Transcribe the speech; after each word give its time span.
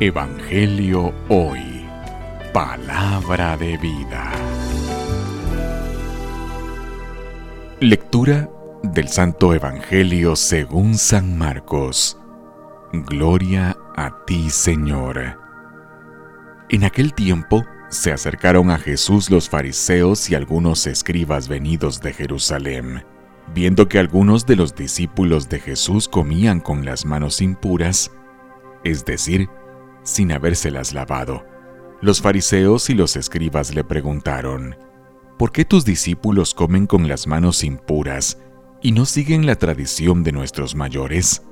Evangelio 0.00 1.14
Hoy. 1.28 1.86
Palabra 2.52 3.56
de 3.56 3.76
vida. 3.76 4.32
Lectura 7.78 8.50
del 8.82 9.08
Santo 9.08 9.54
Evangelio 9.54 10.34
según 10.34 10.94
San 10.94 11.38
Marcos. 11.38 12.18
Gloria 12.92 13.76
a 13.96 14.24
ti, 14.24 14.50
Señor. 14.50 15.38
En 16.68 16.84
aquel 16.84 17.14
tiempo 17.14 17.64
se 17.88 18.12
acercaron 18.12 18.70
a 18.70 18.78
Jesús 18.78 19.30
los 19.30 19.48
fariseos 19.48 20.28
y 20.30 20.34
algunos 20.34 20.86
escribas 20.86 21.46
venidos 21.46 22.00
de 22.00 22.12
Jerusalén. 22.12 23.04
Viendo 23.54 23.88
que 23.88 23.98
algunos 23.98 24.46
de 24.46 24.56
los 24.56 24.74
discípulos 24.74 25.48
de 25.48 25.60
Jesús 25.60 26.08
comían 26.08 26.60
con 26.60 26.84
las 26.84 27.04
manos 27.04 27.40
impuras, 27.40 28.10
es 28.84 29.04
decir, 29.04 29.48
sin 30.02 30.32
habérselas 30.32 30.92
lavado. 30.92 31.44
Los 32.00 32.20
fariseos 32.20 32.90
y 32.90 32.94
los 32.94 33.16
escribas 33.16 33.74
le 33.74 33.84
preguntaron, 33.84 34.76
¿por 35.38 35.52
qué 35.52 35.64
tus 35.64 35.84
discípulos 35.84 36.54
comen 36.54 36.86
con 36.86 37.08
las 37.08 37.26
manos 37.26 37.62
impuras 37.62 38.38
y 38.80 38.92
no 38.92 39.04
siguen 39.04 39.46
la 39.46 39.56
tradición 39.56 40.24
de 40.24 40.32
nuestros 40.32 40.74
mayores? 40.74 41.42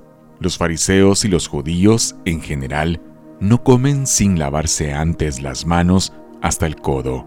Los 0.40 0.58
fariseos 0.58 1.24
y 1.24 1.28
los 1.28 1.46
judíos, 1.46 2.16
en 2.24 2.40
general, 2.40 3.00
no 3.40 3.62
comen 3.62 4.06
sin 4.06 4.38
lavarse 4.38 4.92
antes 4.92 5.40
las 5.40 5.66
manos 5.66 6.12
hasta 6.42 6.66
el 6.66 6.76
codo, 6.76 7.26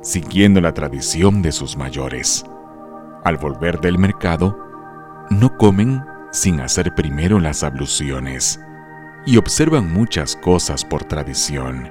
siguiendo 0.00 0.60
la 0.60 0.72
tradición 0.72 1.42
de 1.42 1.52
sus 1.52 1.76
mayores. 1.76 2.44
Al 3.24 3.36
volver 3.36 3.80
del 3.80 3.98
mercado, 3.98 4.58
no 5.30 5.56
comen 5.58 6.02
sin 6.32 6.60
hacer 6.60 6.94
primero 6.94 7.38
las 7.38 7.62
abluciones 7.62 8.58
y 9.24 9.36
observan 9.36 9.92
muchas 9.92 10.36
cosas 10.36 10.84
por 10.84 11.04
tradición, 11.04 11.90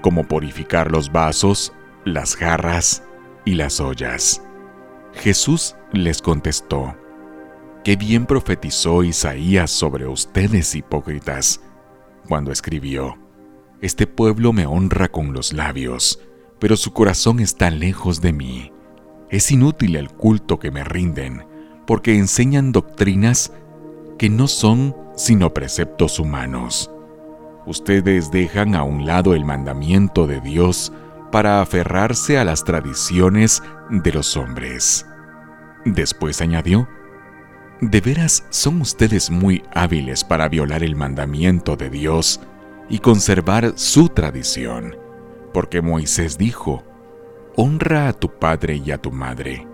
como 0.00 0.24
purificar 0.24 0.90
los 0.90 1.12
vasos, 1.12 1.72
las 2.04 2.36
jarras 2.36 3.02
y 3.44 3.54
las 3.54 3.80
ollas. 3.80 4.42
Jesús 5.12 5.76
les 5.92 6.22
contestó, 6.22 6.96
Qué 7.84 7.96
bien 7.96 8.26
profetizó 8.26 9.04
Isaías 9.04 9.70
sobre 9.70 10.06
ustedes 10.06 10.74
hipócritas, 10.74 11.60
cuando 12.28 12.52
escribió, 12.52 13.16
Este 13.80 14.06
pueblo 14.06 14.52
me 14.52 14.66
honra 14.66 15.08
con 15.08 15.32
los 15.32 15.52
labios, 15.52 16.20
pero 16.58 16.76
su 16.76 16.92
corazón 16.92 17.40
está 17.40 17.70
lejos 17.70 18.20
de 18.20 18.32
mí. 18.32 18.72
Es 19.30 19.50
inútil 19.50 19.96
el 19.96 20.10
culto 20.10 20.58
que 20.58 20.70
me 20.70 20.84
rinden, 20.84 21.46
porque 21.86 22.16
enseñan 22.16 22.72
doctrinas 22.72 23.52
que 24.18 24.28
no 24.28 24.48
son 24.48 24.94
sino 25.18 25.52
preceptos 25.52 26.20
humanos. 26.20 26.90
Ustedes 27.66 28.30
dejan 28.30 28.76
a 28.76 28.84
un 28.84 29.04
lado 29.04 29.34
el 29.34 29.44
mandamiento 29.44 30.26
de 30.28 30.40
Dios 30.40 30.92
para 31.32 31.60
aferrarse 31.60 32.38
a 32.38 32.44
las 32.44 32.64
tradiciones 32.64 33.62
de 33.90 34.12
los 34.12 34.36
hombres. 34.36 35.04
Después 35.84 36.40
añadió, 36.40 36.88
De 37.80 38.00
veras 38.00 38.44
son 38.50 38.80
ustedes 38.80 39.28
muy 39.28 39.64
hábiles 39.74 40.22
para 40.22 40.48
violar 40.48 40.84
el 40.84 40.94
mandamiento 40.94 41.76
de 41.76 41.90
Dios 41.90 42.40
y 42.88 43.00
conservar 43.00 43.72
su 43.74 44.08
tradición, 44.08 44.96
porque 45.52 45.82
Moisés 45.82 46.38
dijo, 46.38 46.84
Honra 47.56 48.08
a 48.08 48.12
tu 48.12 48.30
padre 48.38 48.76
y 48.76 48.92
a 48.92 48.98
tu 48.98 49.10
madre. 49.10 49.66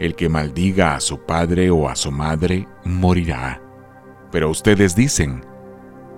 El 0.00 0.16
que 0.16 0.28
maldiga 0.28 0.96
a 0.96 1.00
su 1.00 1.20
padre 1.20 1.70
o 1.70 1.88
a 1.88 1.94
su 1.94 2.10
madre 2.10 2.66
morirá. 2.84 3.62
Pero 4.30 4.50
ustedes 4.50 4.94
dicen, 4.94 5.44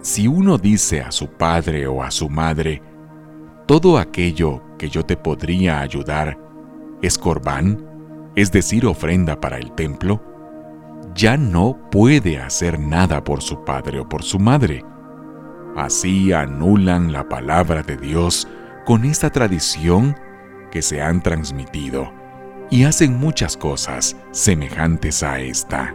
si 0.03 0.29
uno 0.29 0.59
dice 0.59 1.01
a 1.01 1.11
su 1.11 1.29
padre 1.29 1.87
o 1.87 2.03
a 2.03 2.11
su 2.11 2.29
madre, 2.29 2.83
todo 3.67 3.99
aquello 3.99 4.63
que 4.79 4.89
yo 4.89 5.05
te 5.05 5.17
podría 5.17 5.81
ayudar 5.81 6.39
es 7.03 7.19
corbán, 7.19 7.85
es 8.35 8.51
decir, 8.53 8.87
ofrenda 8.87 9.41
para 9.41 9.59
el 9.59 9.73
templo, 9.73 10.23
ya 11.15 11.37
no 11.37 11.79
puede 11.91 12.39
hacer 12.39 12.79
nada 12.79 13.23
por 13.25 13.43
su 13.43 13.65
padre 13.65 14.01
o 14.01 14.09
por 14.09 14.23
su 14.23 14.39
madre. 14.39 14.85
Así 15.77 16.33
anulan 16.33 17.13
la 17.13 17.29
palabra 17.29 17.83
de 17.83 17.97
Dios 17.97 18.49
con 18.85 19.05
esta 19.05 19.31
tradición 19.31 20.17
que 20.71 20.83
se 20.83 21.03
han 21.03 21.23
transmitido 21.23 22.13
y 22.71 22.85
hacen 22.85 23.19
muchas 23.19 23.57
cosas 23.57 24.17
semejantes 24.31 25.23
a 25.23 25.41
esta. 25.41 25.95